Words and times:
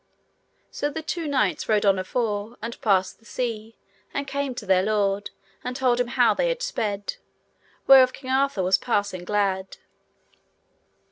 So 0.71 0.89
the 0.89 1.03
two 1.03 1.27
knights 1.27 1.69
rode 1.69 1.85
on 1.85 1.99
afore, 1.99 2.57
and 2.59 2.81
passed 2.81 3.19
the 3.19 3.25
sea, 3.25 3.77
and 4.15 4.25
came 4.25 4.55
to 4.55 4.65
their 4.65 4.81
lord, 4.81 5.29
and 5.63 5.75
told 5.75 5.99
him 5.99 6.07
how 6.07 6.33
they 6.33 6.49
had 6.49 6.63
sped, 6.63 7.17
whereof 7.85 8.11
King 8.11 8.31
Arthur 8.31 8.63
was 8.63 8.79
passing 8.79 9.23
glad. 9.25 9.77